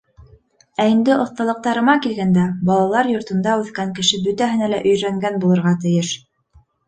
Ә 0.83 0.85
инде 0.91 1.17
«оҫталыҡтарыма» 1.25 1.93
килгәндә, 2.05 2.45
балалар 2.69 3.11
йортонда 3.13 3.53
үҫкән 3.65 3.93
кеше 3.99 4.21
бөтәһенә 4.29 4.71
лә 4.75 4.81
өйрәнгән 4.93 5.37
булырға 5.47 5.75
тейеш. 5.85 6.15